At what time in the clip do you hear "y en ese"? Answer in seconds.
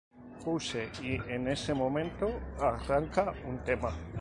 1.03-1.75